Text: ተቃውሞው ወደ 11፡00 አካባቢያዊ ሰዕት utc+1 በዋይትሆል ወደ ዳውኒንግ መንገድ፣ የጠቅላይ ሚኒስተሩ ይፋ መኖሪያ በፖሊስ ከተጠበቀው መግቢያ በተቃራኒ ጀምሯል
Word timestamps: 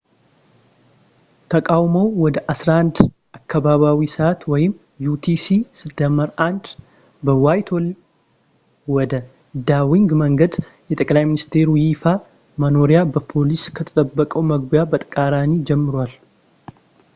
ተቃውሞው 1.53 2.07
ወደ 2.21 2.35
11፡00 2.53 3.11
አካባቢያዊ 3.37 3.99
ሰዕት 4.13 4.39
utc+1 5.11 6.61
በዋይትሆል 7.27 7.85
ወደ 8.95 9.11
ዳውኒንግ 9.69 10.13
መንገድ፣ 10.23 10.55
የጠቅላይ 10.93 11.27
ሚኒስተሩ 11.33 11.69
ይፋ 11.85 12.03
መኖሪያ 12.65 13.01
በፖሊስ 13.15 13.65
ከተጠበቀው 13.77 14.43
መግቢያ 14.53 14.83
በተቃራኒ 14.93 15.51
ጀምሯል 15.71 16.15